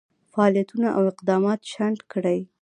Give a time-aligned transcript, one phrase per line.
[0.31, 2.39] فعالیتونه او اقدامات شنډ کړي.